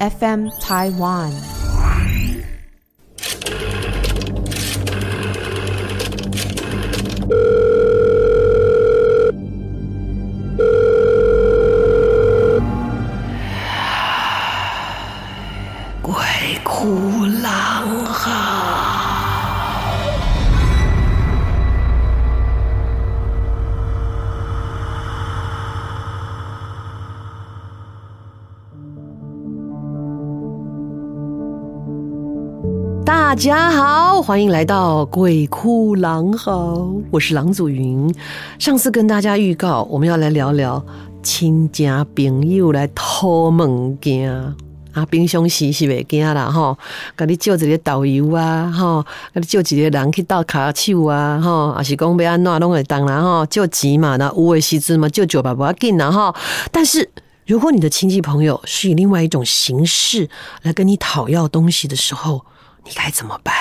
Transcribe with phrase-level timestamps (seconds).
[0.00, 1.63] FM Taiwan。
[33.34, 36.76] 大家好，欢迎来到《鬼哭狼嚎》，
[37.10, 38.14] 我是郎祖云。
[38.60, 40.80] 上次跟大家预告，我们要来聊聊
[41.20, 44.32] 亲家朋友来偷物件
[44.92, 46.78] 啊，平常时是袂惊啦吼，
[47.16, 49.02] 甲你叫一个导游啊吼，
[49.34, 56.32] 甲你叫一个人去倒卡手啊吼，还是讲要安怎拢会当啦吼，借钱嘛，那有的时阵嘛，借酒吧不要紧啦吼。
[56.70, 57.10] 但是
[57.46, 60.30] 如果你的亲戚朋友是以另外一种形式
[60.62, 62.40] 来跟你讨要东西的时候，
[62.84, 63.54] 你该怎么办？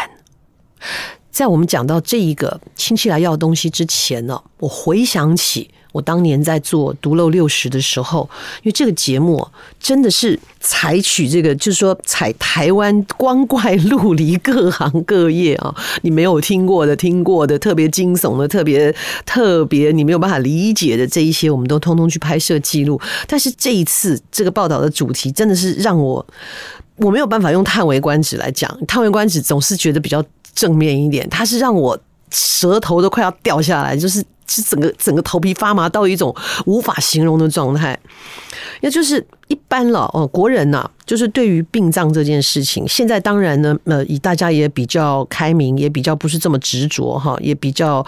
[1.32, 8.30] 在我们讲到这一个亲戚来要东西之前呢，我回想起我当年在做《独漏六十》的时候，
[8.62, 9.48] 因为这个节目
[9.80, 18.96] 真的是采取这个，就是说采台湾光怪陆离各行各业啊，你没有听过的、听过的、特别惊悚的、特别
[19.26, 23.02] 特别你没有办法理解的这一些，我们都通通去拍摄记录。
[23.28, 26.24] 但是这一次这个报道的主题真的是让我。
[27.04, 30.24] 我没有办法用叹为观止来讲，叹为观止总是觉得比较
[30.56, 31.30] 正面一点。
[31.30, 32.00] 它是让我
[32.32, 36.34] 舌头都快要掉下来，就是是整个整个头皮发麻到一种
[36.66, 38.00] 无法形容的状态。
[38.82, 48.04] 也就是一般了哦，国人呐、就是对于殡葬这件事情，现在当然呢，呃，以大家也比较开明，也比较不是这么执着哈，也比较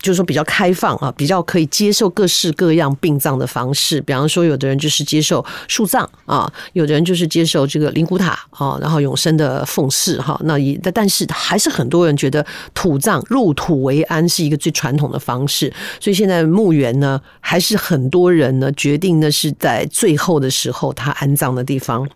[0.00, 4.00] 就是说比较开放啊，比较可以接受各式各样殡葬的方式。
[4.02, 10.40] 比方说，有的人就是接受树葬啊，有的人就是接受这个灵骨塔啊，然后永生的奉祀哈。
[10.44, 19.84] 那也但是还是很多人觉得土葬入土为安是一个最传统的方式，所以现在墓园呢，还是很多人呢决定呢是在。
[19.90, 22.08] 最后的时候，他安葬的地方。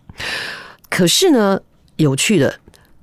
[0.91, 1.61] 可是呢，
[1.97, 2.55] 有趣的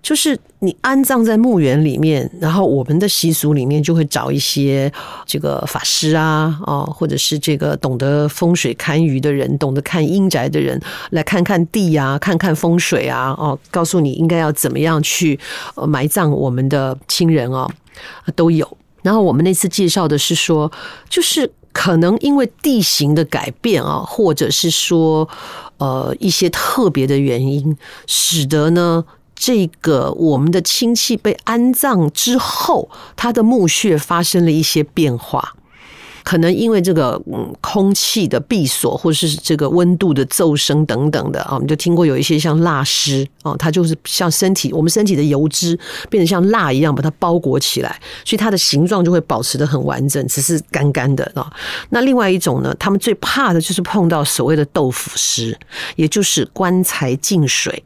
[0.02, 4.92] 就是，你安葬在墓园里面，然后我们的习俗里面就会找一些
[5.26, 15.40] 这个法师啊，哦，或者是这个懂得风水堪舆的人，懂得看阴宅的人，来看看地啊，看看风水啊，哦，告诉你应该要怎么样去
[15.88, 17.68] 埋葬我们的亲人哦，
[18.36, 18.78] 都有。
[19.02, 20.72] 然后我们那次介绍的是说，
[21.10, 21.52] 就是。
[21.78, 25.28] 可能因为地形的改变啊，或者是说，
[25.78, 27.78] 呃，一些特别的原因，
[28.08, 29.04] 使得呢，
[29.36, 35.56] 这个我们的亲戚被安葬之后，他的墓穴发生了一些变化。
[36.26, 51.48] 可能因为这个嗯空气的闭锁，或者是这个温度的骤升等等的啊，我们就听过有一些像蜡湿啊，它就是像身体我们身体的油脂变得像蜡一样把它包裹起来，所以它的形状就会保持得很完整，只是干干的啊。
[51.92, 55.56] 那另外一种呢，他们最怕的就是碰到所谓的豆腐尸，
[55.96, 57.84] 也就是棺材进水。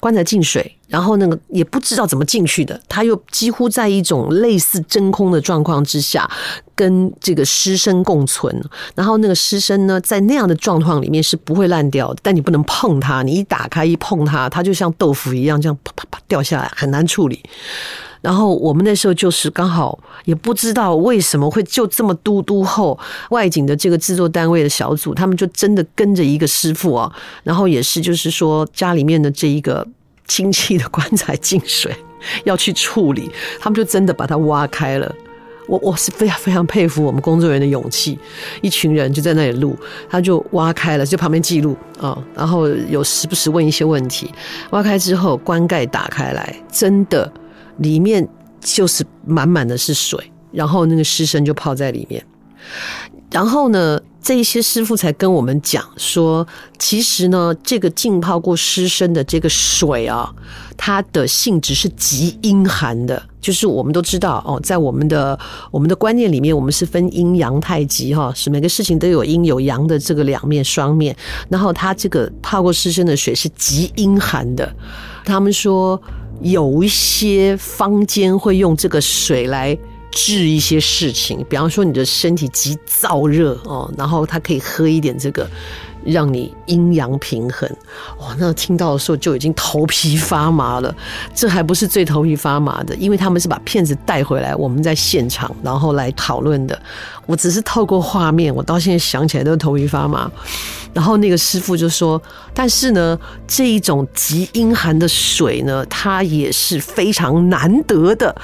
[0.00, 6.30] 棺材进水，然后那个也不知道怎么进去的，他又几乎在一种类似真空的状况之下，
[6.82, 8.52] 跟这个尸身共存。
[8.96, 17.40] 然后那个尸身呢，在那样的状况里面是不会烂掉，但你不能碰它，你一打开一碰它，它就像豆腐一样，这样啪啪啪掉下来，很难处理。
[18.20, 22.98] 然后我们那时候就是刚好也不知道为什么会就这么嘟嘟后
[23.30, 27.12] 外景的这个制作单位的小组，他们就真的跟着一个师傅啊，
[27.44, 29.86] 然后也是就是说家里面的这一个
[30.26, 31.94] 亲戚的棺材进水
[32.44, 35.14] 要去处理，他们就真的把它挖开了。
[35.68, 38.18] 我我是非常非常佩服我们工作人员的勇气，
[38.60, 39.76] 一群人就在那里录，
[40.08, 44.32] 他就挖开了，就旁边记录啊，然后有时不时问一些问题，
[44.70, 47.32] 挖开之后棺盖打开来，真的。
[47.78, 48.28] 里面
[48.60, 50.20] 就是满满的是水，
[50.52, 52.22] 然后那个尸身就泡在里面。
[53.30, 56.46] 然后呢，这一些师傅才跟我们讲说，
[56.78, 60.32] 其实呢，这个浸泡过尸身的这个水啊，
[60.76, 63.20] 它的性质是极阴寒的。
[63.40, 65.36] 就是我们都知道哦，在我们的
[65.72, 71.16] 我们的观念里面，我们是分阴阳太极哈，是每个事情都有阴有阳的这个两面双面。
[71.48, 74.72] 然后它这个泡过尸身的水是极阴寒的，
[75.24, 76.00] 他们说。
[76.40, 79.78] 有一些坊间会用这个水来
[80.12, 85.48] 治一些事情，比方说你的身体极燥热哦，然后他可以喝一点这个
[86.04, 87.68] 让你阴阳平衡。
[88.20, 90.94] 哇，那听到的时候就已经头皮发麻了。
[91.34, 96.80] 这还不是最头皮发麻的，因为他们是把骗子带回来，我们在现场然后来讨论的。
[97.26, 100.30] 我只是透过画面，我到现在想起来都头皮发麻。
[100.92, 102.20] 然后那个师傅就说
[102.52, 103.18] ：“但是呢，
[103.48, 108.36] 这一种极阴寒的水呢，它也是非常难得的，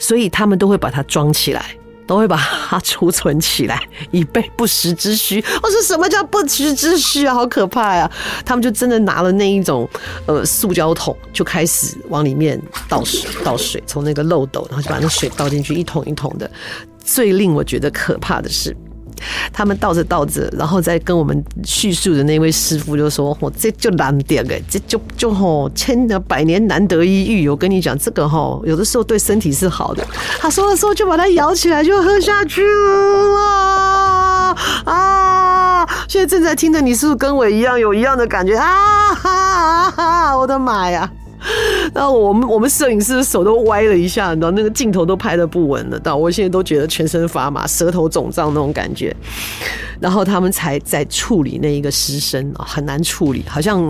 [0.00, 1.64] 所以他们都会把它装起来。”
[2.10, 3.80] 都会把它储存起来，
[4.10, 5.36] 以备不时之需。
[5.62, 7.32] 我说什么叫不时之需啊？
[7.32, 8.10] 好可怕呀！
[8.44, 9.88] 他们就真的拿了那一种
[10.26, 16.50] 呃塑胶桶，就开始往里面倒水，倒水从那个漏斗，然后就把那水倒进去，一桶一桶的。
[17.04, 18.76] 最令我觉得可怕的是。
[19.52, 27.48] 他们倒着倒着，然后再跟我们叙述的那位师傅就说：“我这就难点哎，这就就吼千的百年难得一遇。
[27.48, 30.06] 我跟你讲，这个吼有的时候对身体是好的。”
[30.38, 35.86] 他说的时候就把它摇起来就喝下去了啊！
[36.08, 39.14] 现在正在听的你是不是跟我一样有一样的感觉啊？
[39.14, 40.36] 哈哈！
[40.36, 41.10] 我的妈呀！
[41.94, 49.14] 然后我们我们摄影师的手都歪了一下，你知道那个镜头都拍得不稳了，到我现在都觉得全身发麻，舌头肿胀那种感觉。
[49.98, 53.82] 然后他们才在处理那一个尸身，很难处理，好像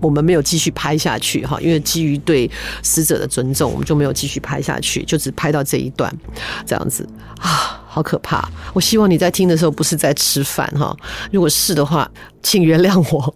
[0.00, 2.50] 我们没有继续拍下去哈，因为基于对
[2.82, 6.12] 死者的尊重，我们就没有继续拍下去，就只拍到这一段，
[6.66, 7.06] 这样子
[7.40, 8.48] 啊，好可怕！
[8.72, 10.96] 我希望你在听的时候不是在吃饭哈，
[11.30, 12.10] 如果是的话，
[12.42, 13.34] 请原谅我，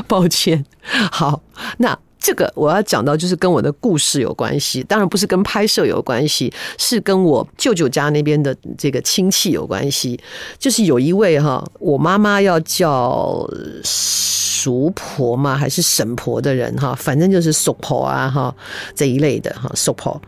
[0.08, 0.64] 抱歉。
[1.10, 1.42] 好，
[1.78, 1.98] 那。
[2.22, 10.18] 这个我要讲到，就是跟我的故事有关系，当然不是跟拍摄有关系，是跟我舅舅家那边的这个亲戚有关系。
[10.56, 13.44] 就是有一位哈，我妈妈要叫
[13.82, 18.54] 叔婆嘛，还是婶婆的人哈，反正就是叔婆啊哈
[18.94, 20.20] 这一类的哈叔婆。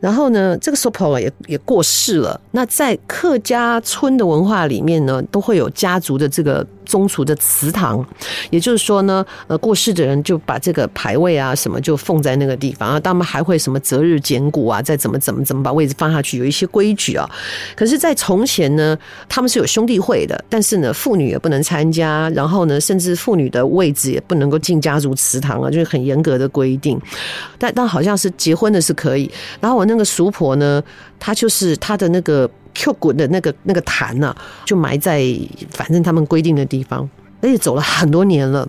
[0.00, 2.40] 然后呢，这个叔婆也也过世了。
[2.50, 6.66] 那在客家村的文化里面呢，都会有家族的这个。
[6.86, 8.02] 宗族的祠堂，
[8.48, 17.28] 也就是说呢，呃，过世的人就把这个牌位啊什么就放在那个地方啊，他们还会什么择日捡骨啊，再怎么怎么怎么把位置放下去，有一些规矩啊。
[17.74, 18.96] 可是，在从前呢，
[19.28, 26.98] 他们是有兄弟会的，但是呢，妇女也不能参加，然后呢，甚至妇女的位置也不能够进家族祠堂啊，就是很严格的规定。
[27.58, 29.30] 但但好像是结婚的是可以。
[29.60, 30.82] 然后我那个叔婆呢，
[31.18, 32.48] 她就是她的那个。
[32.76, 34.34] Q 骨的那个那个坛呐，
[34.64, 35.24] 就埋在
[35.70, 37.08] 反正他们规定的地方，
[37.40, 38.68] 而且走了很多年了。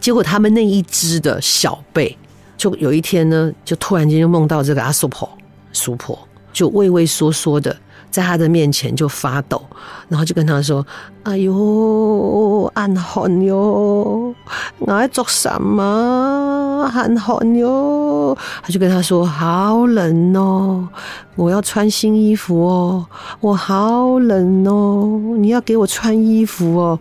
[0.00, 2.16] 结果他们那一只的小辈，
[2.56, 5.28] 就有一天呢，就突然间就梦到这个阿叔婆、
[5.72, 6.18] 叔婆，
[6.52, 7.76] 就畏畏缩缩的。
[8.10, 9.64] 在他的面前就发抖，
[10.06, 10.86] 然后就跟他说
[11.24, 14.34] ：“哎呦，暗寒哟，
[14.80, 16.41] 我在做什么？
[16.88, 20.88] 很寒哟。”他就跟他说：“好冷哦，
[21.36, 23.06] 我要穿新衣服哦，
[23.40, 26.98] 我好冷哦，你要给我穿衣服哦。”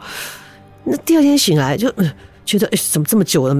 [0.85, 1.91] 那第二天醒来就。
[2.43, 3.55] 觉得诶，怎么这么久了？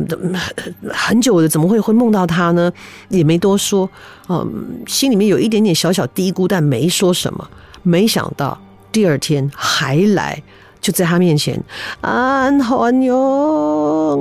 [0.92, 2.70] 很久了，怎么会会梦到他呢？
[3.08, 3.90] 也没多说，
[4.28, 7.48] 嗯，心里面有一点点小小嘀咕，但没说什么。
[7.84, 8.60] 没想到
[8.92, 10.42] 第二天还来，
[10.82, 11.62] 就在他面前，
[12.02, 13.16] 安寒哟，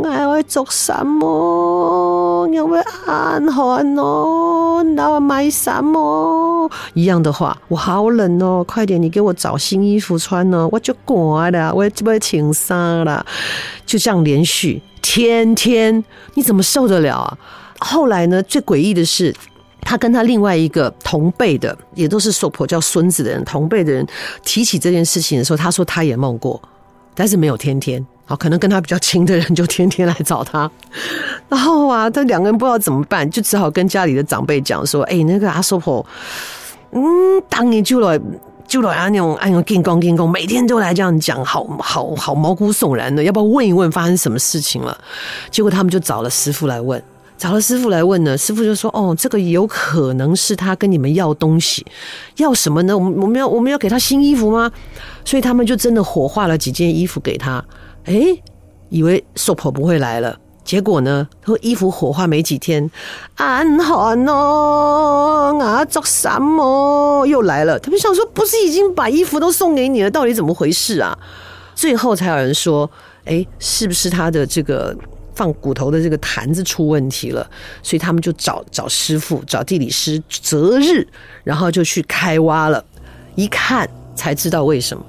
[0.02, 2.46] 我要做什么？
[2.52, 2.74] 要不
[3.06, 4.82] 安寒哟？
[4.94, 6.70] 那我买什么？
[6.92, 13.24] 一样的话，我好冷哦，快点，你给我找新衣服穿哦，我就过了，我这边请衫了。
[13.86, 16.04] 就这样连续天天，
[16.34, 17.38] 你怎么受得了啊？
[17.78, 19.34] 后来呢，最诡异的是，
[19.82, 24.06] 他跟他另外一个同辈的，也都是叔婆叫孙子的人，同辈的人
[24.44, 26.60] 提起这件事情的时候，他说他也梦过，
[27.14, 28.04] 但是没有天天。
[28.24, 30.70] 好，可能跟他比较亲的人就天天来找他，
[31.48, 36.06] 然后啊，他两个人不知道怎么办，就只好跟家里的长辈讲说：“哎、那个阿叔婆，
[36.92, 37.02] 嗯，
[37.48, 38.20] 当年就来。”
[38.70, 43.20] 就来啊，那种哎呦，金光金光，每天都来这样讲，好好好毛骨悚然的。
[43.20, 44.96] 要不要问一问发生什么事情了？
[45.50, 47.02] 结果他们就找了师傅来问，
[47.40, 51.86] 找了师傅来问呢，师傅就说：“哦，这个有可能是他跟你们要东西，
[52.36, 52.94] 要什么呢？
[52.96, 54.70] 我们我们要我们要给他新衣服吗？
[55.24, 57.64] 所以他们就真的火化了几件衣服给他。
[58.04, 58.36] 哎，
[58.90, 61.26] 以为叔婆不会来了。”结果呢？
[61.46, 62.90] 说衣服火化没几天，
[63.36, 67.78] 安寒哦，啊，做什么又来了？
[67.78, 70.10] 他们想说，不是已经把衣服都送给你了？
[70.10, 71.18] 到底怎么回事啊？
[71.74, 72.88] 最后才有人说，
[73.24, 74.94] 哎，是不是他的这个
[75.34, 77.48] 放骨头的这个坛子出问题了？
[77.82, 81.06] 所以他们就找找师傅，找地理师择日，
[81.44, 82.84] 然后就去开挖了。
[83.36, 85.04] 一看才知道为什么。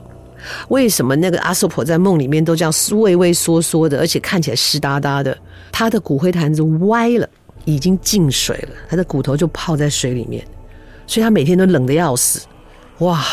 [0.70, 5.38] 为什么那个阿叔婆在梦里面都这样畏畏缩缩的，而且看起来湿哒哒的？
[5.72, 7.30] 他的骨灰坛子歪了，
[7.64, 10.44] 已经进水了，他的骨头就泡在水里面，
[11.06, 12.42] 所以他每天都冷得要死。
[13.00, 13.24] 哇，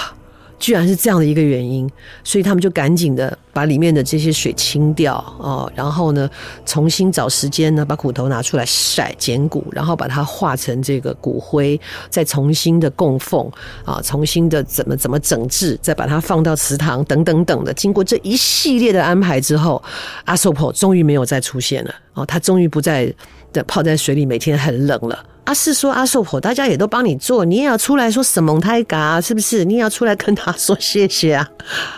[0.58, 1.88] 居然是这样的一个原因，
[2.24, 6.28] 所以他们就赶紧的把里面的这些水清掉哦，然后呢，
[6.66, 13.50] 重新找时间呢，把骨头拿出来晒捡骨，然后把它化成这个骨灰，再重新的供奉
[13.84, 17.72] 啊，重新的怎么怎么整治，再把它放到祠堂等等等的。
[17.72, 19.82] 经过这一系列的安排之后，
[20.24, 23.12] 阿寿婆终于没有再出现了哦，他终于不再
[23.52, 25.24] 的泡在水里，每天很冷了。
[25.44, 29.64] 阿四说：“阿寿婆，大家也都帮你做，你也要出来说什么胎嘎，是不是？
[29.64, 31.48] 你也要出来跟他说谢谢啊！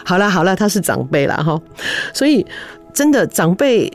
[0.04, 1.60] 好了好了，他是长辈了哈，
[2.14, 2.46] 所以
[2.94, 3.92] 真的长辈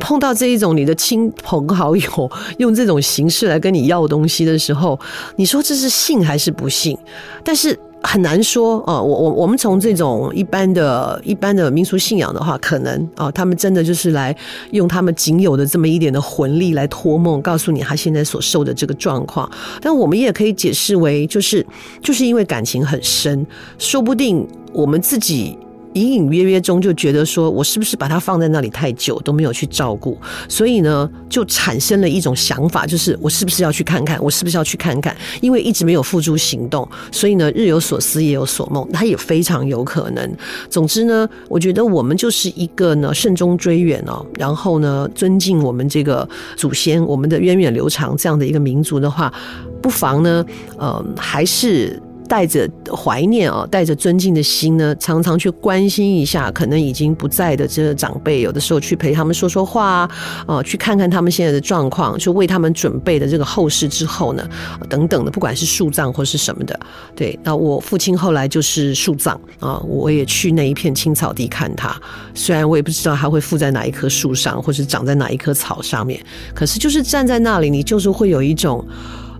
[0.00, 4.98] 碰到这一种你的亲朋好友用这种形式来跟你要东西的时候，
[5.36, 6.96] 你说这是信还是不信？
[7.44, 14.36] 但是。”很难说啊，我我我们从这种一般的一般的民俗信仰的话，可能啊，他们真的就是来
[14.72, 19.50] 用他们仅有的这么一点的魂力来托梦，告诉你他现在所受的这个状况。
[19.80, 21.66] 但我们也可以解释为，就是
[22.02, 23.46] 就是因为感情很深，
[23.78, 25.58] 说不定我们自己。
[25.94, 30.16] 隐隐约约中就觉得说，我是不是把它放在那里太久都没有去照顾，
[30.48, 35.16] 所以呢，就产生了一种想法，就是我是不是要去看看，我是不是要去看看？
[35.40, 40.36] 因为一直没有付诸行动，所以呢，日有所思，夜有所梦，它也非常有可能。
[40.68, 49.32] 总之呢，我觉得我们就是一个呢，慎终追远哦，然后呢，尊敬我们这个祖先，我们的源远流长这样的一个民族的话，
[49.80, 50.44] 不妨呢，
[50.76, 52.02] 呃，还是。
[52.34, 60.10] 带着怀念啊，带着尊敬的心呢，常常去关心一下可能已经不在的这个长辈，有的时候去陪他们说说话啊，
[60.44, 64.44] 啊，去看看他们现在的状况，就为他们准备的这个后事之后呢，
[64.88, 66.80] 等等的，不管是树葬或是什么的，
[67.14, 67.38] 对。
[67.44, 71.96] 那我父亲后来就是树葬啊，我也去那一片青草地看他，
[72.34, 76.20] 虽然我也不知道他会附在哪一棵树上，或是长在哪一棵草上面，
[76.52, 78.84] 可是就是站在那里，你就是会有一种。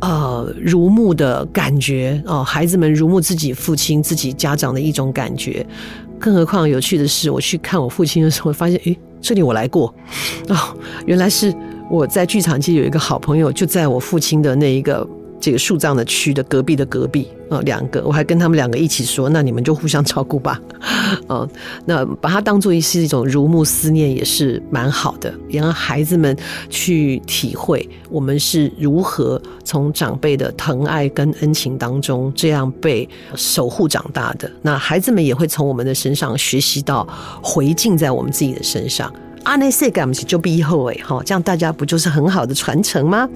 [0.05, 5.65] 呃，如沐的感觉哦，孩子们如沐自己父亲、自己家长的一种感觉。
[6.19, 9.95] 更何况有趣的是，我去看我父亲的时候，发现，诶，这里我来过
[10.49, 11.55] 哦，原来是
[11.91, 15.09] 我在剧场界有一个好朋友，就在我父亲的那一个。
[15.45, 20.59] 这个树葬的区的隔壁的隔壁啊，两个，我还跟他们两个一起说，那你们就互相照顾吧，
[21.29, 21.47] 嗯，
[21.85, 26.35] 那把它当做是一种如沐思念也是蛮好的，也让孩子们
[26.71, 34.51] 去体会我们是如何从长辈的疼爱跟恩情当中这样被守护长大的。
[34.63, 37.07] 那孩子们也会从我们的身上学习到
[37.43, 39.13] 回敬在我们自己的身上。
[39.43, 43.29] 阿内塞甘西就比以后哎，哈，这样大家不就是很好的传承吗？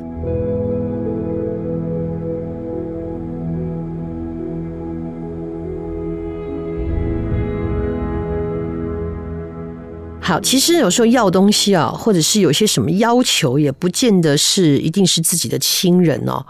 [10.28, 16.44] 好，其实有时候要东西啊，或者是有些什么要求，也不见得是一定是自己的亲人哦。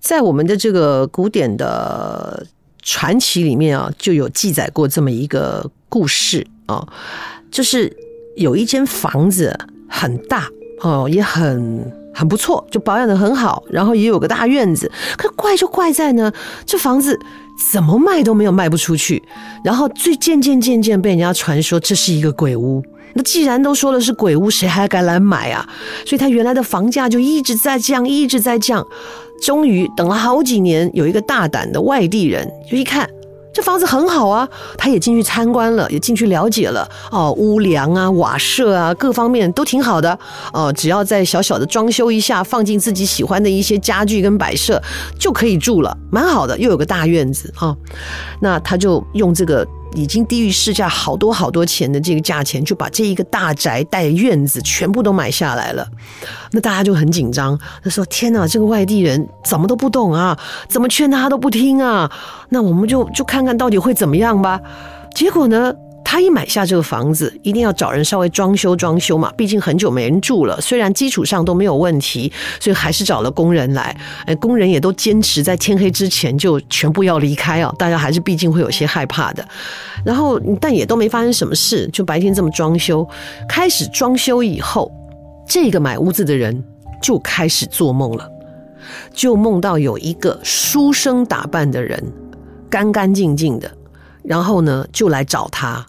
[0.00, 2.44] 在我们的这个古典的
[2.82, 6.84] 传奇里面啊，就有记载过这么一个故事啊，
[7.52, 7.96] 就是
[8.34, 9.56] 有一间房子
[9.88, 10.48] 很大
[10.80, 14.90] 哦，也很很不错，就保养的很好，然后也有个大院子。
[15.16, 16.32] 可怪就怪在呢，
[16.66, 17.16] 这房子
[17.72, 19.22] 怎么卖都没有卖不出去，
[19.62, 22.82] 然后最渐渐渐渐被人家传说这是一个鬼屋。
[23.14, 25.68] 那既然都说了是鬼屋，谁还敢来买啊？
[26.06, 28.86] 所以他原来的房价就一直在降，一直在降。
[29.42, 33.08] 终于等了好几年，有一个大胆的外地人，就一看
[33.52, 36.88] 这房子很好啊，他也进去参观了，也进去了解了。
[37.10, 40.16] 哦，屋梁啊、瓦舍啊，各方面都挺好的。
[40.52, 44.80] 哦，只要再小小的装修一下，放进自己喜欢的一些家具跟摆设，
[45.18, 46.56] 就可以住了，蛮好的。
[46.58, 47.74] 又有个大院子啊，
[48.40, 49.66] 那他就用这个。
[49.94, 55.86] 已经低于市价好多好多钱的这个价钱，就把这一个大宅带院子全部都买下来了。
[56.52, 60.38] 那大家就很紧张，他说：“天哪，这个外地人怎么都不懂啊？
[60.68, 62.10] 怎么劝他都不听啊？
[62.50, 64.60] 那我们就就看看到底会怎么样吧。”
[65.14, 65.74] 结果呢？
[66.10, 70.60] 他一买下这个房子，一定要找人稍微装修装修嘛，毕竟很久没人住了。
[70.60, 73.96] 虽然基础上都没有问题，所以还是找了工人来。
[74.26, 77.72] 哎，工人也都坚持在天黑之前就全部要离开啊。
[77.78, 79.48] 大家还是毕竟会有些害怕的。
[80.04, 83.08] 然后，但也都没发生什么事，就白天这么装修。
[83.48, 84.90] 开始装修以后，
[85.46, 86.60] 这个买屋子的人
[87.00, 88.28] 就开始做梦了，
[89.14, 92.02] 就梦到有一个书生打扮的人，
[92.68, 93.70] 干干净净的，
[94.24, 95.86] 然后呢，就来找他。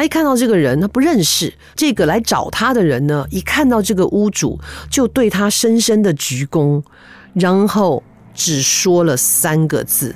[0.00, 3.26] 他一看到这个人，他不认识这个来找他的人呢。
[3.28, 6.82] 一看到这个屋主，就对他深深的鞠躬，
[7.34, 8.02] 然后
[8.34, 10.14] 只说了三个字，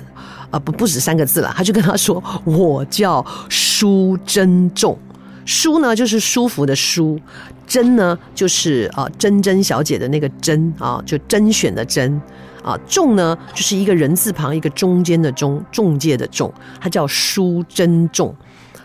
[0.49, 1.53] 啊，不，不止三个字了。
[1.55, 4.97] 他就跟他说：“我叫舒珍重。”
[5.45, 7.19] 舒呢就是舒服的舒，
[7.67, 12.19] 甄呢就是啊甄甄小姐的那个甄啊，就甄选的甄
[12.63, 16.51] 啊，仲呢就是一个人字旁一个中间的中，中介的仲，
[16.81, 18.35] 他叫舒甄仲，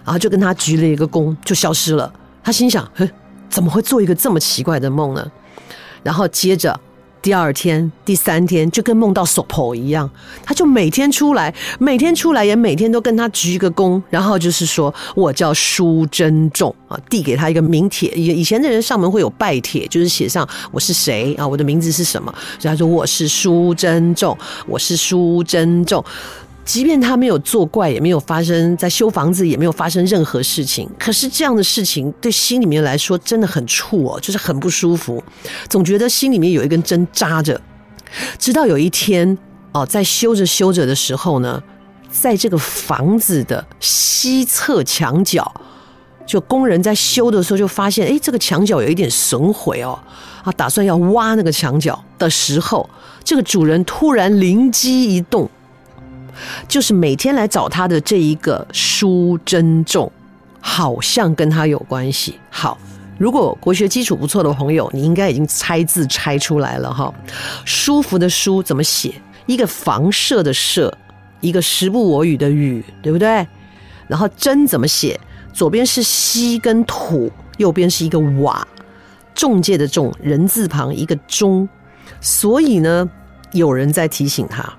[0.05, 2.13] 然后就跟他鞠了一个躬，就消失了。
[2.43, 3.09] 他心想，哼，
[3.49, 5.31] 怎么会做一个这么奇怪的梦呢？
[6.03, 6.79] 然后接着。
[7.23, 10.11] 第二天、第三天就跟梦到索婆一样，
[10.43, 18.09] 他就每天出来，每天出来也每天都跟他鞠一个躬，然后就是说我叫舒珍仲啊，递给他一个名帖。
[18.13, 24.35] 以以前的人上门会有拜帖，就是写上我是谁啊，我的名字是什么，所以他说我是舒珍仲，
[24.67, 26.03] 我是舒珍仲。
[26.71, 30.89] 即便他没有作怪，也没有发生在修房子，也没有发生任何事情。
[31.01, 35.21] 可是这样的事情对心里面来说真的很怵哦，就是很不舒服，
[35.69, 37.61] 总觉得心里面有一根针扎着。
[38.39, 39.37] 直到有一天
[39.73, 41.61] 哦，在修着修着的时候呢，
[42.09, 45.53] 在这个房子的西侧墙角，
[46.25, 49.99] 就工人在修的时候就发现，哎，这个墙角有一点损毁哦，
[50.45, 52.89] 啊，打算要挖那个墙角的时候，
[53.25, 55.51] 这个主人突然灵机一动。
[56.69, 60.11] 就是每天来找他的这一个舒甄仲，
[60.61, 62.39] 好像跟他有关系。
[62.51, 62.79] 好，
[63.19, 67.13] 如果国学基础不错的朋友，你应该已经猜字猜出来了哈。
[67.65, 69.15] 舒服的舒怎么写？
[69.47, 70.97] 一个房舍的舍，
[71.41, 73.47] 一个时不我与的与，对不对？
[74.07, 75.19] 然后甄怎么写？
[75.53, 78.67] 左边是西跟土，右边是一个瓦，
[79.35, 81.69] 仲介的仲，人字旁一个中。
[82.21, 83.09] 所以呢，
[83.53, 84.73] 有人在提醒他。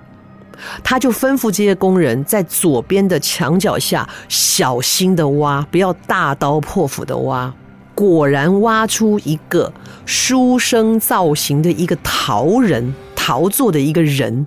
[0.83, 7.53] 他就吩咐这些工人在左边的墙角下小心的挖，不要大刀破斧的挖。
[7.93, 9.71] 果然挖出一个
[10.05, 14.45] 书生造型的一个陶人，陶做的一个人，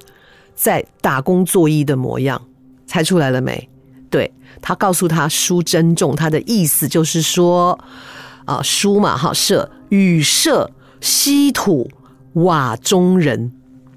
[0.54, 2.40] 在打工作揖的模样，
[2.86, 3.68] 猜出来了没？
[4.10, 7.78] 对，他告诉他书珍重，他的意思就是说，
[8.44, 11.90] 啊，书嘛哈舍羽舍西土
[12.32, 13.52] 瓦中人。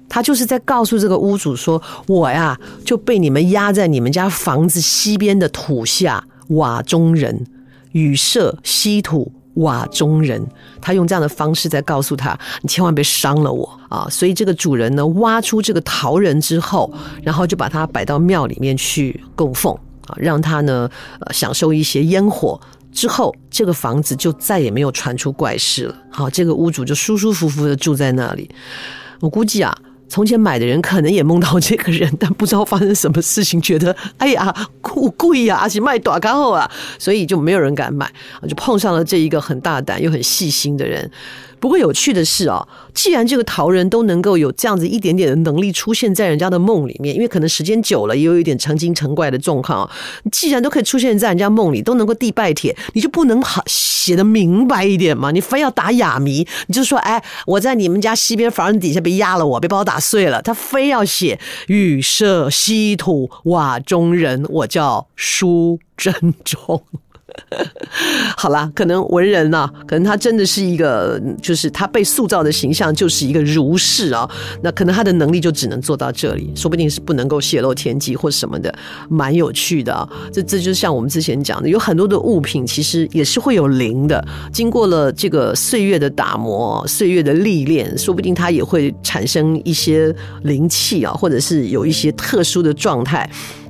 [0.08, 7.46] 他就是在告诉这个屋主说：“我呀就被你们压在你们家房子西边的土下，瓦中人，
[7.92, 10.46] 雨舍西土瓦中人。”
[10.80, 16.90] 他用这样的方式在告诉他：“你千万别伤了我啊！”所以这个主人呢，挖出这个陶人之后，
[17.22, 19.74] 然后就把他摆到庙里面去供奉
[20.06, 20.88] 啊，让他呢
[21.20, 22.58] 呃享受一些烟火。
[22.90, 25.94] 之后，这个房子就再也没有传出怪事了。
[26.10, 28.50] 好，这个屋主就舒舒服服的住在那里。
[29.20, 29.76] 我估计啊。
[30.08, 38.10] 从前买的人可能也梦到这个人，但不知道发生什么事情，觉得哎呀，贵贵呀，而且卖多高啊，所以就没有人敢买，
[38.48, 41.10] 就碰上了这一个很大胆又很细心的人。
[41.60, 49.88] 不过有趣的是啊，既然这个陶人都能够有这样子一点点的能力出现在人家的梦里面，因为可能时间久了也有一点成精成怪的状况。
[50.30, 55.30] 既然都可以出现在人家梦里，都能够递拜帖，你就不能好写得明白一点吗？
[55.30, 60.40] 你非要打哑谜，你就说哎，我在你们家西边房子底下被压了我，被把我打碎了。
[60.42, 66.82] 他非要写羽舍西土瓦中人，我叫舒甄仲。
[68.36, 74.28] 好啦，可能文人呢、啊，可能他真的是一个，就是他被塑造的形象就是一个儒士啊。
[74.62, 78.72] 那可能他的能力就只能做到这里，说不定是不能够泄露天机或什么的，
[79.08, 80.08] 蛮有趣的啊。
[80.32, 84.22] 这这就像我们之前讲的，有很多的物品其实也是会有灵的，
[84.52, 93.28] 经过了这个岁月的打磨、岁月的历练，说不定它也会产生一些灵气啊，或者是有一些特殊的状态。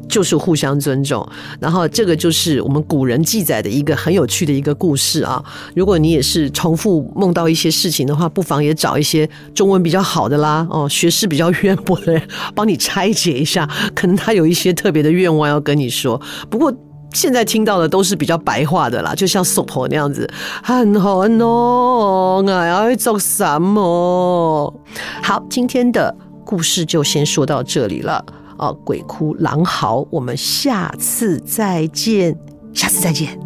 [0.08, 1.26] 就是互相尊重，
[1.60, 5.44] 然后这个就是我们古人记载的一个很有趣的一个故事啊。
[5.74, 12.22] 如果你也是重复梦到一些事情的话，不妨也找一些中文比较好的啦，哦，学识比较渊博的人
[12.54, 16.20] 帮你拆解一下， 可能他有一些特别的愿望要跟你说。
[16.50, 16.72] 不过
[17.12, 20.28] 现在听到的都是比较白话的啦，就像娑婆那样子，
[20.62, 24.74] 很好哦，我要做什么？
[25.22, 28.24] 好，今天的故事就先说到这里了。
[28.58, 32.36] 哦，鬼哭狼嚎，我们下次再见，
[32.74, 33.38] 下次再见。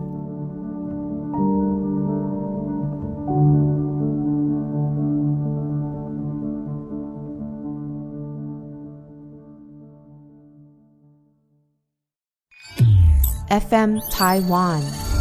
[13.51, 15.12] FM Taiwan。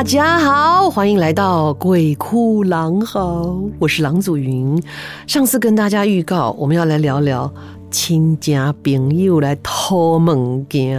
[0.00, 4.82] 大家好，欢迎来到鬼哭狼嚎，我是郎祖云。
[5.26, 7.52] 上次跟大家预告，我们要来聊聊
[7.90, 10.98] 亲家朋友来偷物件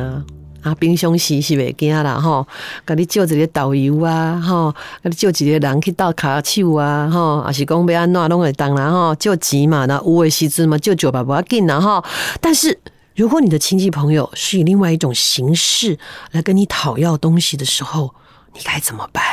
[0.61, 2.45] 啊，平常时是袂惊啦吼，
[2.85, 4.71] 甲你叫一个导游啊吼，
[5.03, 12.03] 甲你叫一个人去倒卡手啊吼，还是讲要安怎拢会当啦吼，叫钱嘛，那有的时阵嘛叫九百不要紧啦吼，
[12.39, 12.79] 但是。
[13.13, 15.99] 如果你的亲戚朋友是以另外一种形式
[16.31, 18.15] 来跟你讨要东西的时候，
[18.53, 19.23] 你该怎么办？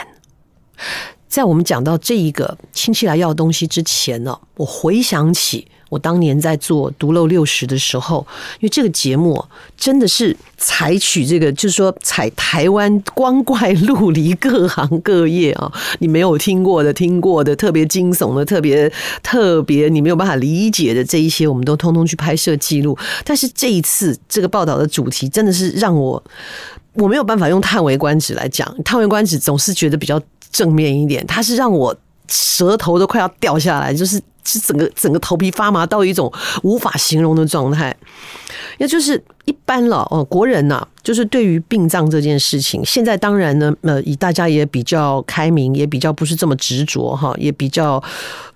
[1.29, 5.69] 在我们讲到这一个亲戚来要东西之前呢，我回想起。
[5.91, 8.27] 我当年在做独漏六十的时候，
[8.61, 9.43] 因为这个节目
[9.75, 22.95] 真的是采取这个，就是说采台湾光怪陆离各行各业啊， 你没有听过的、听过的、特别惊悚的、特别特别你没有办法理解的这一些，我们都通通去拍摄记录。
[23.25, 26.23] 但是这一次这个报道的主题真的是让我
[26.99, 30.21] 我没有办法用叹为观止来讲，叹为观止总是觉得比较
[30.53, 31.97] 正面一点，它是让我
[32.29, 34.21] 舌头都快要掉下来，就是。
[34.51, 36.33] 是整个整个头皮发麻到一种
[36.63, 37.95] 无法形容的状态，
[38.79, 47.99] 也就是一般了哦，国人呐、就是对于殡葬这件事情，现在当然呢，呃，以大家也比较开明，也比较不是这么执着哈，也比较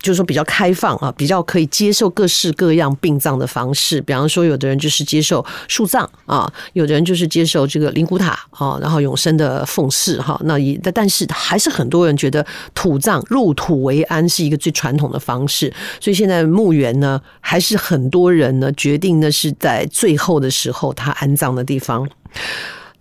[0.03, 4.03] 就是说比较开放啊，比较可以接受各式各样殡葬的方式。
[4.03, 10.38] 比方说，有的人就是接受树葬啊，有的人就是接受这个灵骨塔啊，然后永生的奉祀哈。
[10.45, 15.73] 那也但是还是很多人觉得土葬入土为安是一个最传统的方式。
[15.99, 22.07] 所以现在墓园呢，还是很多人呢决定呢是在最后的时候他安葬的地方。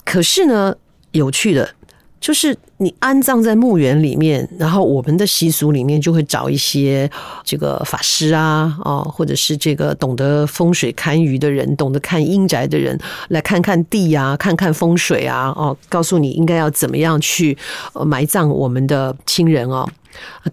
[0.04, 0.76] 可是呢，
[1.12, 1.70] 有趣的，
[2.20, 7.10] 就是你安葬在墓园里面，然后我们的习俗里面就会找一些
[7.44, 17.58] 这个法师啊，哦，或者是这个懂得风水堪舆的人，懂得看阴宅的人，来看看地啊，看看风水啊，哦，告诉你应该要怎么样去
[18.06, 19.88] 埋葬我们的亲人哦，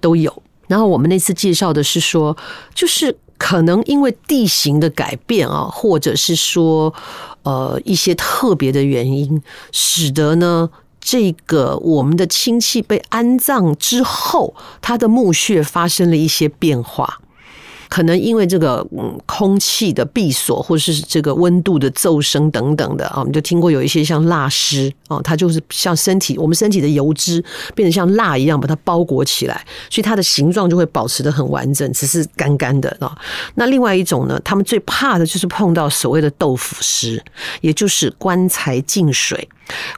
[0.01, 0.43] 都有。
[0.67, 2.37] 然后我们那次介绍的是说，
[2.75, 3.17] 就是。
[3.41, 6.93] 可能因为地形的改变啊，或者是说，
[7.49, 10.69] 呃，一些特别的原因，使得呢，
[11.01, 17.23] 这个我们的亲戚被安葬之后，他的墓穴发生了一些变化。
[17.89, 27.43] 可能因为这个嗯空气的闭锁，或者是这个温度的骤升等等的啊，我们就听过有一些像蜡尸哦，它就是像身体我们身体的油脂
[27.75, 33.17] 变得像蜡一样把它包裹起来，所以它的形状就会保持得很完整，只是干干的啊。
[33.55, 37.23] 那另外一种呢，他们最怕的就是碰到所谓的豆腐尸，
[37.61, 39.49] 也就是棺材进水。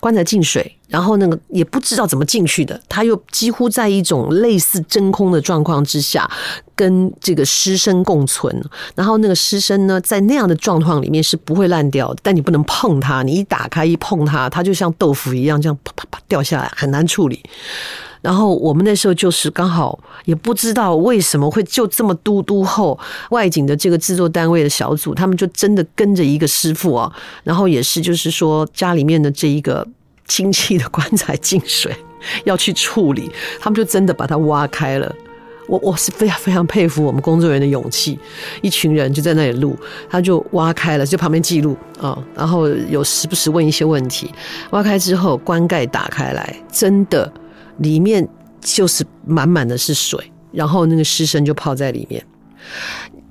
[0.01, 6.29] 棺材进水，然后那个也不知道怎么进去的，他又几乎在一种类似真空的状况之下，
[6.75, 8.55] 跟这个尸身共存。
[8.97, 17.41] 然后那个尸身呢，在那样的状况里面是不会烂掉的，但你不能碰它，你一打开一碰它，它就像豆腐一样，这样啪啪啪掉下来，很难处理。
[18.21, 22.99] 然后我们那时候就是刚好也不知道为什么会就这么嘟嘟厚，
[23.31, 27.11] 外景的这个制作单位的小组，他们就真的跟着一个师傅啊，
[27.45, 29.87] 然后也是就是说家里面的这一个
[30.31, 31.93] 亲戚的棺材进水
[32.47, 35.13] 要去处理，他们就真的把它挖开了。
[35.67, 38.17] 我我是非常非常佩服我们工作人员的勇气，
[38.63, 39.77] 一群人就在那里录，
[40.09, 44.33] 他就挖开了，就旁边记录啊，然后有时不时问一些问题，
[44.71, 47.31] 挖开之后棺盖打开来，真的。
[47.79, 48.29] 里面
[48.61, 52.23] 就是满满的是水，然后那个尸身就泡在里面。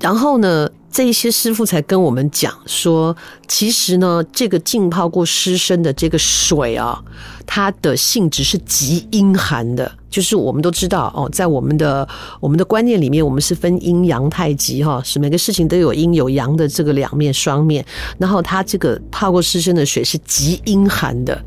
[0.02, 3.16] 然后呢，这一些师傅才跟我们讲说，
[3.48, 7.04] 其实呢，这个浸泡过尸身的这个水啊，
[7.46, 9.92] 它的性质是极阴寒的。
[10.10, 12.08] 就是我们都知道哦，在我们的
[12.40, 17.86] 我们的观念里面，我们是分阴阳太极哈，是每个事情都有阴有阳的这个两面双面。
[18.18, 21.44] 然后它这个泡过尸身的水是极阴寒的，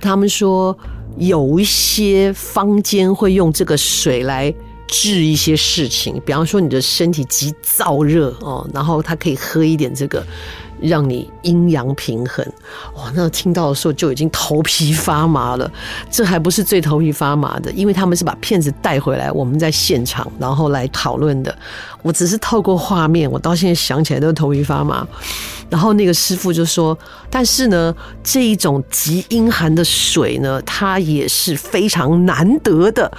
[0.00, 0.76] 他们说。
[1.18, 4.52] 有一些坊间会用这个水来
[4.86, 10.24] 治一些事情，比方说你的身体极燥热哦，然后它可以喝一点这个，
[10.80, 12.46] 让你阴阳平衡。
[12.94, 15.70] 哇，那听到的时候就已经头皮发麻了。
[16.10, 21.56] 这还不是最头皮发麻的，因为他们是把骗子带回来，我们在现场然后来讨论的。
[22.02, 25.06] 我只是透过画面，我到现在想起来都头皮发麻。
[25.68, 26.96] 然后那个师傅就说
[27.28, 33.10] ：“但是呢，这一种极阴寒的水呢，它也是非常难得的，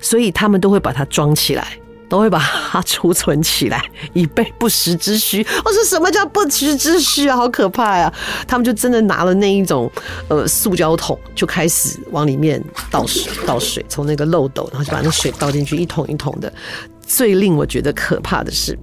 [0.00, 7.36] 所以他们都会把它装起来，都会把它储存起来，以备不时之需。”我说：“什么叫不时之需啊？
[7.36, 8.12] 好可怕呀！”
[8.48, 9.90] 他们就真的拿了那一种
[10.28, 16.52] 呃塑胶桶，就开始往里面倒水， 倒水从那个漏斗，然后就把那水倒进去，一桶一桶的。
[17.06, 18.78] 最令我觉得可怕的是。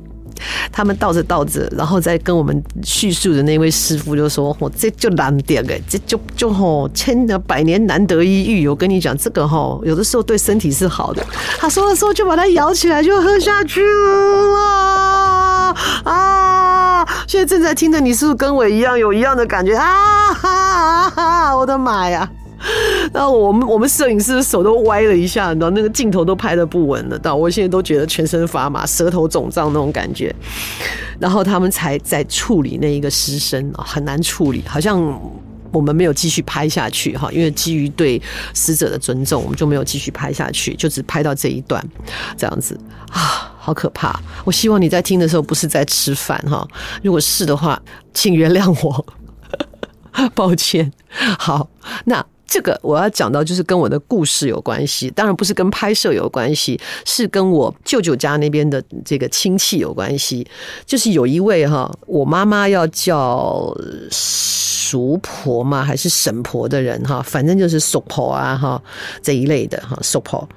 [0.72, 8.68] 他们倒着倒着，然后再跟我们叙述的那位师傅就说：“哦，这就难点哎，这就就吼千的百年难得一遇。
[8.68, 11.26] 我跟你讲，这个吼有的时候对身体是好的。”
[11.60, 17.08] 他说的时候就把它摇起来就喝下去了啊！
[17.28, 20.34] 现在正在听的你是不是跟我一样有一样的感觉啊？
[20.34, 22.30] 哈哈，我的妈呀！
[23.14, 30.34] 那我们我们摄影师的手都歪了一下，你知道那个镜头都拍得不稳了，到我现在都觉得全身发麻，舌头肿胀那种感觉。
[31.20, 35.00] 然后他们才在处理那一个尸身，很难处理，好像
[35.72, 38.22] 我们没有继续拍下去哈，因为基于对
[38.54, 41.84] 死者的尊重，我们就没有继续拍下去，就只拍到这一段，
[42.36, 42.80] 这样子
[43.12, 44.20] 啊，好可怕！
[44.44, 46.68] 我希望你在听的时候不是在吃饭哈，
[47.04, 47.82] 如果是的话，
[48.14, 49.06] 请原谅我，
[50.34, 50.92] 抱歉。
[51.38, 51.70] 好，
[52.06, 52.26] 那。
[52.48, 60.48] 这个我要讲到，就是跟我的故事有关系，当然不是跟拍摄有关系，是跟我舅舅家那边的这个亲戚有关系。
[60.86, 63.76] 就是有一位哈，我妈妈要叫
[64.10, 68.82] 叔婆嘛，还是婶婆的人哈，反正就是叔婆啊哈
[69.22, 70.48] 这一类的哈叔婆。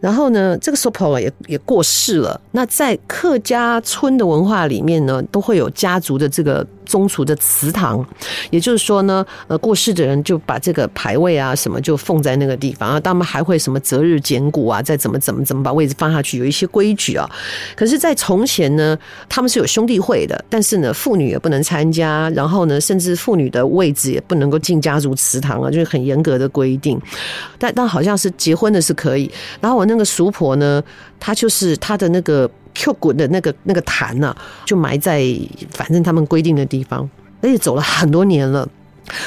[0.00, 2.40] 然后呢，这个叔婆也也过世了。
[2.52, 6.66] 那在客家村的文化里面呢，都会有家族的这个。
[6.84, 8.04] 宗族的祠堂，
[8.50, 17.28] 也就是说呢，呃，过世的人就把这个牌位啊什么就放在那个地方啊，他们还会什么择日捡骨啊，再怎么怎么怎么把位置放下去，有一些规矩啊。
[17.76, 18.96] 可是，在从前呢，
[19.28, 27.00] 他们是有兄弟会的，但是呢，妇女也不能参加，然后呢，甚至妇女的位置也不能够进家族祠堂啊，就是很严格的规定。
[27.58, 29.30] 但但好像是结婚的是可以。
[29.60, 30.82] 然后我那个叔婆呢，
[31.18, 32.50] 她就是她的那个。
[32.74, 34.34] Q 滚的那个那个坛呐，
[34.66, 35.24] 就埋在
[35.70, 37.08] 反正他们规定的地方，
[37.40, 38.68] 而且走了很多年了。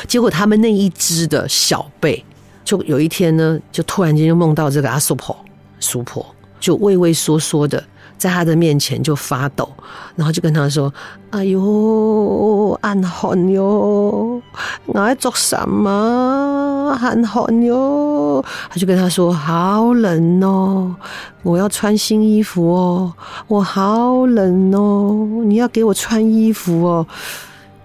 [0.08, 2.24] 结果他们那一支的小辈，
[2.64, 5.36] 就有一天呢，就突然间就梦到这个阿叔婆、
[5.80, 6.26] 叔婆，
[6.60, 7.84] 就畏畏缩缩的。
[8.18, 9.70] 在他的面前就发抖，
[10.16, 10.92] 然后就跟他说
[11.30, 14.42] ：“哎呦，暗寒哟，
[14.86, 16.98] 我在做什么？
[17.00, 20.96] 暗寒哟。”他就跟他说：“好冷哦，
[21.44, 23.14] 我要穿新衣服哦，
[23.48, 27.06] 我好冷哦，你要给我穿衣服哦。”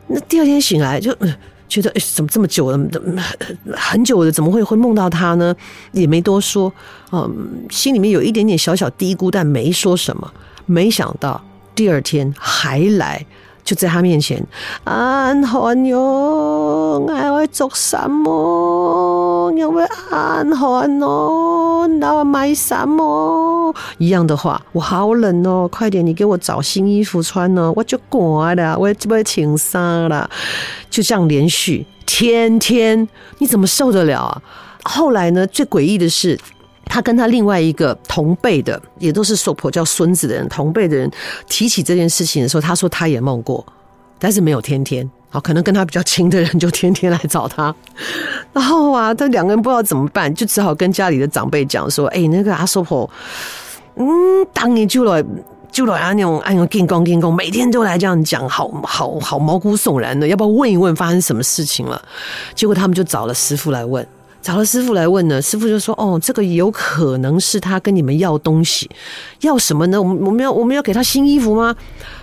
[0.08, 1.14] 那第二天醒来就。
[1.72, 2.78] 觉得诶，怎么这么久了，
[3.74, 5.56] 很久了，怎么会会梦到他呢？
[5.92, 6.70] 也没多说，
[7.12, 10.30] 嗯，心里面有一点点小小嘀咕，但没说什么。
[10.66, 11.42] 没想到
[11.74, 13.24] 第二天还来。
[13.64, 14.44] 就在他面前，
[14.84, 16.00] 安寒哟，
[17.06, 19.52] 我会做什么？
[19.56, 23.74] 因为安寒哟，那我买什么？
[23.98, 30.28] 一样的话，我好冷哦，快点，你给我找新衣服穿哦，我就过来了，我就要穿衫了。
[30.90, 34.42] 就这样连续天天，你怎么受得了啊？
[34.82, 36.38] 后来呢，最诡异的是。
[36.92, 41.10] 他跟他另外一个同辈的，也都是叔婆叫孙子的人，同辈的人
[41.48, 43.64] 提起这件事情的时候，他说他也梦过，
[44.18, 45.10] 但是没有天天。
[45.30, 47.74] 好，可能跟他比较亲的人就天天来找他。
[48.52, 53.08] 然后啊，他两个人不知道怎么办，就只好跟家里的长辈讲说：“哎、那个阿叔婆，
[53.96, 54.04] 嗯，
[54.52, 55.24] 当年就来
[55.70, 62.02] 就来啊，那种哎呦，跟公跟公，每天都来这样讲，好好好毛骨悚然的，要不要问一问发生什么事情了？”
[62.54, 64.06] 结果他们就找了师傅来问。
[64.42, 68.90] 找了师傅来问呢，师傅就说：“哦，这个有可能是他跟你们要东西，
[69.40, 70.02] 要什么呢？
[70.02, 71.76] 我们我们要我们要给他新衣服吗？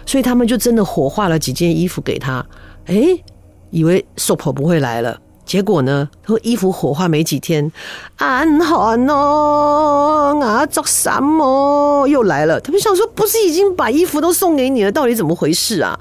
[0.06, 2.46] 所以他们就真的火化了几件衣服给他。
[2.88, 3.24] 诶，
[3.70, 7.72] 以为叔婆不会来了，结果呢，说衣服火化没几天，
[8.18, 12.60] 安寒哦，啊，做什么又来了？
[12.60, 15.98] 他们想说，不是已经把衣服都送给你了，到底怎么回事啊？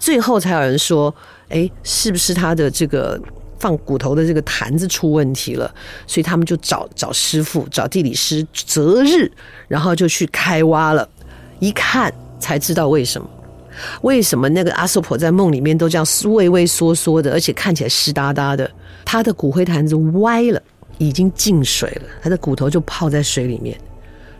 [0.00, 1.14] 最后才有人说，
[1.50, 3.20] 哎，是不是他的这个？”
[3.62, 5.72] 放骨头的这个坛子出问题了，
[6.04, 9.30] 所以他们就找找师傅，找地理师择日，
[9.68, 11.08] 然后就去开挖了。
[11.60, 13.28] 一看才知道为什么，
[14.00, 18.68] 为什么那个阿瑟婆在梦里面都这样畏畏缩缩的，而且看起来湿哒哒的。
[19.04, 20.60] 他的骨灰坛子歪了，
[20.98, 23.78] 已经进水了，他的骨头就泡在水里面，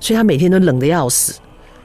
[0.01, 1.35] 所以他每天都冷得要死。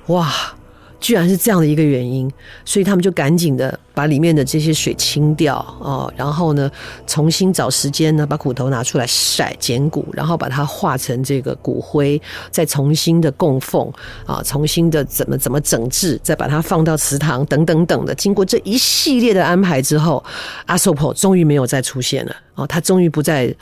[0.08, 0.57] 哇！
[1.00, 2.32] 居然是这样的一个原因，
[2.66, 6.70] 所以他们就赶紧的把里面的这些水清掉哦，然后呢，
[7.06, 13.92] 重新找时间呢，把骨头拿出来晒捡骨，然后把它化成这个骨灰，再重新的供奉
[14.26, 18.16] 啊，重新的怎么怎么整治，再把它放到祠堂等等等的。
[18.16, 20.24] 经过这一系列的安排之后，
[20.66, 23.54] 阿叔婆终于没有再出现了哦，他终于不再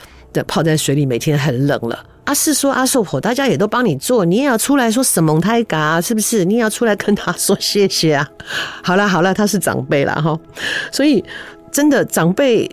[0.44, 2.04] 泡在水里，每天很冷了。
[2.24, 6.44] 阿四说：“阿寿婆，大家也都帮你做，你也要出来说什么太嘎，是不是？
[6.44, 8.28] 你也要出来跟他说谢谢啊！
[8.82, 10.36] 好了好了，他是长辈了哈，
[10.90, 11.22] 所以
[11.70, 12.68] 真的长辈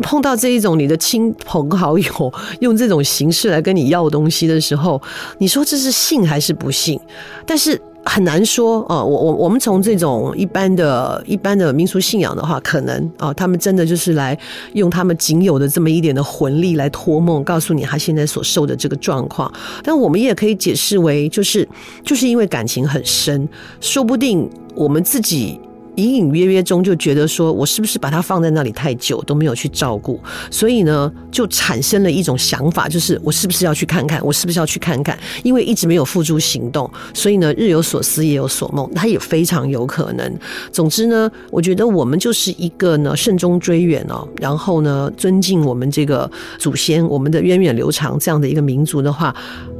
[0.00, 5.02] 碰到这一种你的亲朋好友用这种形式来跟你要东西的时候，
[5.36, 6.98] 你说这是信还是不信？
[7.46, 14.38] 但是很难说哦，我我我们从这种一般的一般的民俗信仰的话，可能啊，他们真的就是来
[14.74, 19.52] 用他们仅有的这么一点的魂力来托梦，告诉你他现在所受的这个状况。
[19.82, 21.68] 但我们也可以解释为，就是
[22.04, 23.48] 就是因为感情很深，
[23.80, 25.58] 说不定我们自己。
[25.96, 35.18] 隐隐约约中就觉得说，我是不是把它放在那里太久都没有去照顾，所以呢，就产生了一种想法，就是我是不是要去看看，我是不是要去看看？
[35.42, 40.38] 因为一直没有付诸行动，所以呢，日有所思，夜有所梦，它也非常有可能。
[40.72, 49.34] 总之呢，我觉得我们就是一个呢，慎终追远哦，然后呢，尊敬我们这个祖先，我们的源远流长这样的一个民族的话，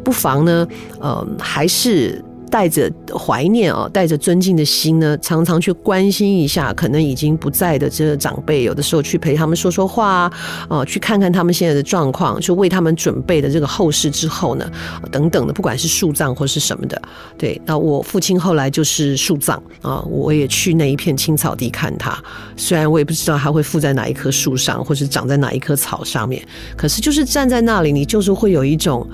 [0.05, 0.67] 不妨呢，
[1.01, 2.25] 呃，还是。
[2.55, 10.33] 带着怀念啊，带着尊敬的心呢，常常去关心一下可能已经不在的这个长辈，有的时候去陪他们说说话啊，
[10.69, 14.71] 啊，去看看他们现在的状况，就为他们准备的这个后事之后呢，
[15.11, 17.03] 等等的，不管是树葬或是什么的，
[17.37, 17.61] 对。
[17.67, 22.17] 那我父亲后来就是树葬啊，我也去那一片青草地看他，
[22.57, 26.41] 虽然我也不知道他会附在哪一棵树上，或是长在哪一棵草上面，
[26.77, 29.05] 可是就是站在那里，你就是会有一种。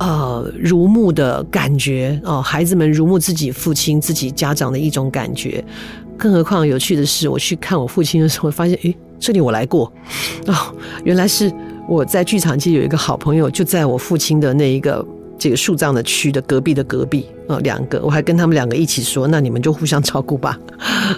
[0.00, 5.62] 呃，如沐的感觉哦、孩子们如沐自己父亲、自己家长的一种感觉。
[6.16, 9.92] 更何况有趣的是，我去看我父亲的时候，发现，诶，这里我来过，
[10.48, 10.54] 哦，
[11.04, 11.52] 原来是
[11.88, 15.06] 我在剧场界有一个好朋友，就在我父亲的那一个。
[15.40, 20.58] 这个树葬的区的隔壁的隔壁啊，两个，我还跟他们两个一起说，那你们就互相 照顾吧，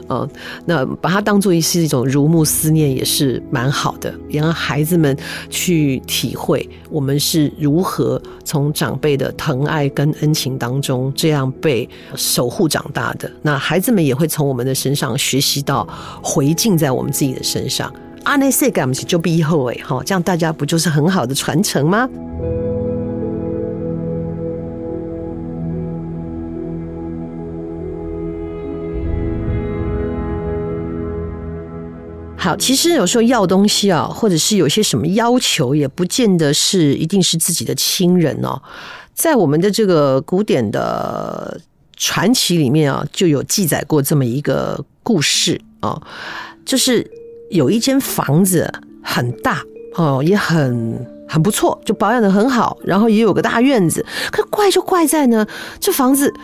[0.09, 0.27] 嗯，
[0.65, 5.17] 那把它当做是一种如沐思念，也是蛮好的，也让孩子们
[5.51, 13.29] 去体会我们是如何从长辈的疼爱跟恩情当中这样被守护长大的。
[13.43, 15.85] 那孩子们也会从我们的身上学习到
[16.23, 17.93] 回敬在我们自己的身上。
[18.23, 22.09] 阿内塞甘西就比后哎，哈，这样大家不就是很好的传承吗？
[32.43, 38.61] 好，其实有时候要东西啊，或者是有些什么要求，也不见得是一定是自己的亲人哦。
[39.15, 41.61] 在我们的这个古典的
[41.97, 46.03] 传奇里面啊，就有记载过这么一个故事啊，
[46.65, 47.09] 就是
[47.49, 48.69] 有一间房子
[49.05, 49.63] 很大
[49.95, 54.05] 哦，也很很不错，就保养的很好，然后也有个大院子。
[54.33, 55.47] 可怪就怪在呢，
[55.79, 56.35] 这房子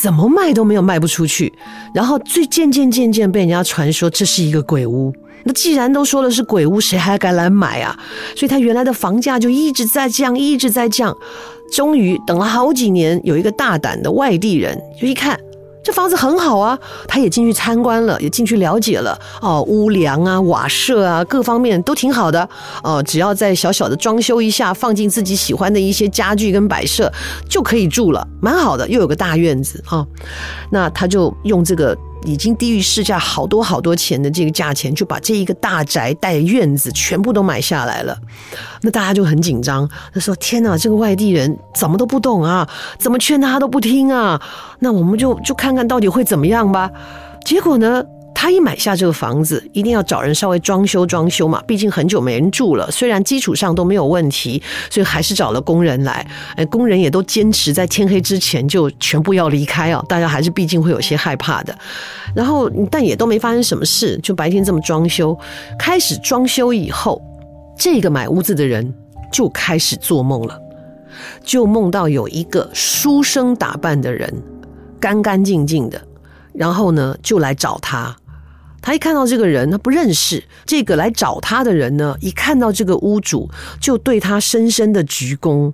[0.00, 1.52] 怎么卖都没有卖不出去，
[1.92, 5.12] 然后最渐渐渐渐被人家传说这是一个鬼屋。
[5.44, 7.98] 那既然都说了是鬼屋，谁还敢来买啊？
[8.36, 11.16] 所以他原来的房价就一直在降，一直在降。
[11.72, 15.38] 终于等了好几年，有一个大胆的外地人，就一看
[15.82, 19.18] 这房子很好啊，他也进去参观了，也进去了解了。
[19.40, 22.48] 哦，屋梁啊、瓦舍啊，各方面都挺好的。
[22.82, 27.10] 哦，只要再小小的装修一下，放进自己喜欢的一些家具跟摆设，
[27.48, 28.88] 就可以住了，蛮好的。
[28.88, 30.06] 又有个大院子啊，
[30.70, 31.96] 那他就用这个。
[32.24, 38.16] 已经低于市价好多好多钱的这个价钱，就把这一个大宅带院子全部都买下来了。
[38.82, 42.68] 那大家就很紧张，他说：“天哪，这个外地人怎么都不懂啊？
[42.98, 44.40] 怎么劝他他都不听啊？
[44.80, 46.90] 那我们就就看看到底会怎么样吧。”
[47.44, 48.04] 结果呢？
[48.40, 52.88] 他一买下这个房子，一定要找人稍微装修装修嘛，毕竟很久没人住了。
[52.88, 56.24] 虽然基础上都没有问题，所以还是找了工人来。
[56.54, 60.00] 哎，工人也都坚持在天黑之前就全部要离开啊。
[60.08, 61.76] 大家还是毕竟会有些害怕的。
[62.32, 65.36] 然后，但也都没发生什么事，就白天这么装修。
[65.76, 67.20] 开始装修以后，
[67.76, 68.94] 这个买屋子的人
[69.32, 70.56] 就开始做梦了，
[71.42, 74.32] 就梦到有一个书生打扮的人，
[75.00, 76.00] 干干净净的，
[76.54, 78.16] 然后呢，就来找他。
[78.88, 82.16] 他一看到这个人，他不认识这个来找他的人呢。
[82.22, 83.46] 一看到这个屋主，
[83.78, 85.70] 就对他深深的鞠躬，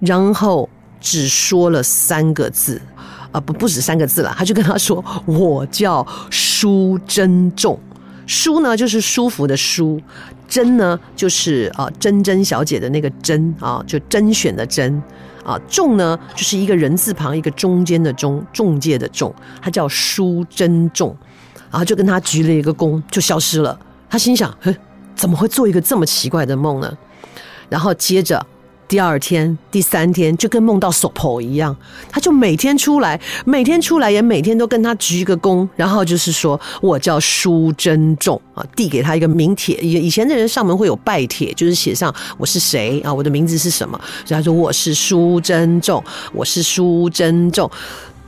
[0.00, 0.66] 然后
[0.98, 2.80] 只说了三个字，
[3.32, 4.34] 啊，不，不止三个字了。
[4.38, 7.78] 他就跟他说：“我叫舒珍重。
[8.26, 9.98] 舒呢，就是舒服的舒；
[10.48, 15.02] 珍呢，就是啊，珍珍小姐的那个珍啊，就甄选的甄
[15.44, 19.34] 啊；重呢，就是一个人字旁，一个中间的中，中介的重。
[19.60, 21.14] 他叫舒珍重。”
[21.74, 23.76] 然后就跟他鞠了一个躬，就消失了。
[24.08, 24.72] 他心想：哼，
[25.16, 26.96] 怎么会做一个这么奇怪的梦呢？
[27.68, 28.46] 然后接着
[28.86, 31.76] 第二天、第三天，就跟梦到索婆一样，
[32.08, 39.76] 他就每天出来，每天出来也每天都跟他鞠一个躬，然后就是说我叫舒珍重啊，递给他一个名帖。
[39.78, 44.00] 以以前的人上门会有拜帖，就是写上我是谁啊，我的名字是什么。
[44.24, 46.00] 所以他说我是舒珍重，
[46.32, 47.68] 我是舒珍重。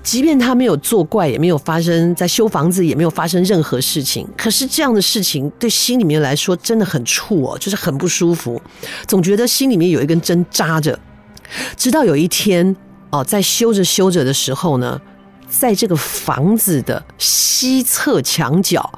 [0.06, 4.24] 即便他没有作怪，也没有发生在修房子，也没有发生任何事情。
[4.36, 8.62] 可是这样的事情对心里面来说真的很怵哦，就是很不舒服，
[9.08, 10.96] 总觉得心里面有一根针扎着。
[11.76, 12.76] 直到有一天
[13.10, 15.00] 哦，在修着修着的时候呢，
[15.48, 18.88] 在这个房子的西侧墙角，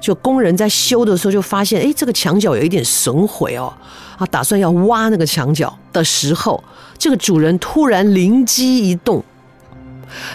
[0.00, 3.72] 就工人在修的时候就发现，哎，这个墙角有一点损毁哦，
[4.18, 6.64] 啊，打算要挖那个墙角的时候，
[6.98, 9.24] 这个主人突然灵机一动，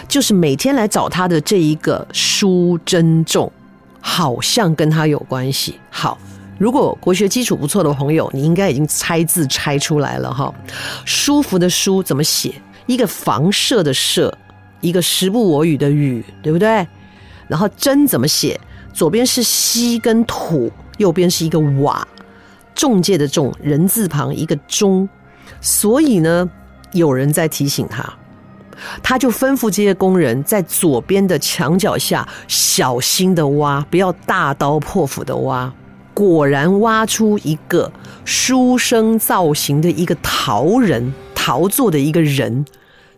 [0.08, 3.50] 就是每天来找他的这一个舒珍重，
[4.00, 5.78] 好像跟他有关系。
[5.90, 6.18] 好。
[6.58, 10.52] 如果国学基础不错的朋友，你应该已经猜字猜出来了哈。
[11.04, 12.52] 舒服的舒怎么写？
[12.86, 14.36] 一个房舍的舍，
[14.80, 16.84] 一个时不我与的与，对不对？
[17.46, 18.60] 然后真怎么写？
[18.92, 22.04] 左边是西跟土，右边是一个瓦，
[22.74, 25.08] 仲介的仲，人字旁一个中。
[25.60, 26.50] 所以呢，
[26.90, 28.17] 有人在提醒他，
[29.02, 35.72] 他就吩咐这些工人在左边的墙角下小心的挖，不要大刀破斧的挖。
[36.14, 37.92] 果然挖出一个
[38.24, 42.64] 书生造型的一个陶人，陶做的一个人，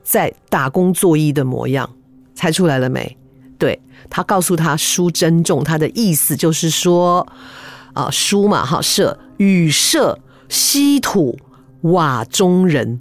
[0.03, 1.89] 在打工作揖的模样，
[2.35, 3.17] 猜出来了没？
[3.57, 3.81] 对，
[4.11, 7.27] 他告诉他书珍重，他的意思就是说，
[7.95, 10.19] 啊，书嘛哈舍与舍
[10.51, 11.39] 西土
[11.81, 13.01] 瓦中人，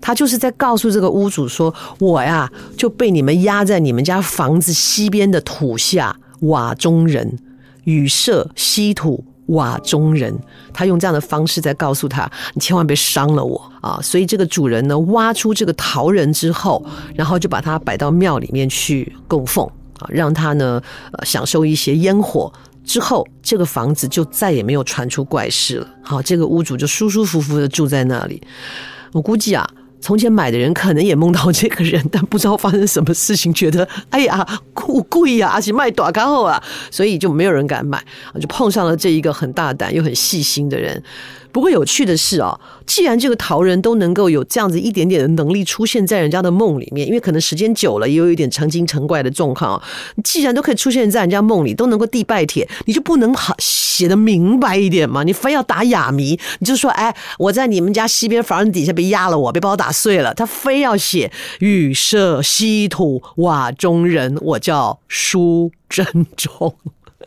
[0.00, 7.38] 他就是在告诉这个屋主说，我呀就被你们压在你们家房子西边的土下瓦中人，
[7.84, 9.24] 雨舍西土。
[9.48, 10.38] 瓦中人，
[10.74, 16.84] 他用这样的方式在告诉他：“你千万别伤了我啊！”所以这个主人呢，挖出这个陶人之后，
[17.14, 19.66] 然后就把他摆到庙里面去供奉
[20.00, 20.78] 啊，让他呢
[21.12, 22.52] 呃享受一些烟火。
[22.84, 25.88] 之后，这个房子就再也没有传出怪事了。
[26.02, 28.42] 好，这个屋主就舒舒服服的住在那里。
[29.12, 29.66] 我估计啊。
[30.00, 38.02] 从前买的人可能也梦到这个人，但不知道发生什么事情，觉得哎呀，贵贵呀，而且卖多高啊，所以就没有人敢买，
[38.40, 41.02] 就碰上了这一个很大胆又很细心的人。
[41.58, 49.82] 不过有趣的是哦，既然这个陶人都能够有这样子一点点的能力出现在人家的梦里面，因为可能时间久了也有一点成精成怪的状况。
[50.22, 55.24] 既然都可以出现在人家梦里，都能够递拜帖，你就不能好写得明白一点吗？
[55.24, 60.32] 你非要打哑谜，你就说哎，我在你们家西边房子底下被压了我，被把我打碎了。
[60.32, 66.06] 他非要写与舍西土瓦中人，我叫舒珍
[66.36, 66.76] 重。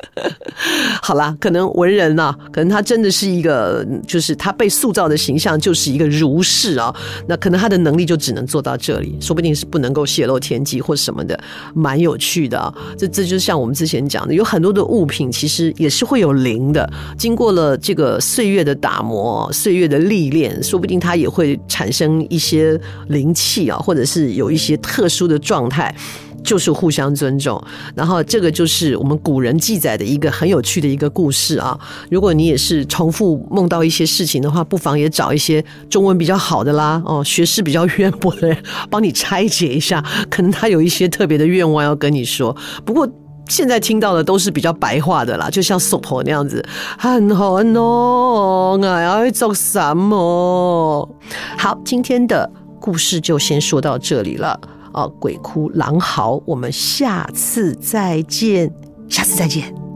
[1.01, 6.93] 好啦，可能文人呐、啊，可能他真的是一个，就是他被塑造的形象就是一个儒士啊。
[7.27, 11.39] 那可能他的能力就只能做到这里，说不定是不能够泄露天机或什么的，
[11.73, 12.73] 蛮有趣的啊。
[12.97, 16.87] 这这就像我们之前讲的，有很多的物品其实也是会有灵的，
[17.17, 25.95] 经过了这个岁月的打磨、岁月的历练，说不定它也会产生一些灵气啊，或者是有一些特殊的状态。
[26.43, 27.61] 就是互相尊重，
[27.95, 31.79] 然后这个就是我们古人记载的一个很有趣的一个故事啊。
[32.09, 38.57] 如果你也是重复梦到一些事情的话，不妨也找一些中文比较好的啦，哦，学识比较渊博的人
[38.89, 42.55] 帮你拆解一下， 可能他有一些特别的愿望要跟你说。
[42.83, 43.07] 不过
[43.47, 46.65] 现在听到的都是比较白话的啦，就像娑婆那样子，
[46.97, 51.17] 很好哦，我要做什么？
[51.57, 54.59] 好，今天的故事就先说到这里了。
[54.93, 58.71] 哦，鬼哭狼嚎，我们下次再见，
[59.09, 59.90] 下次再见。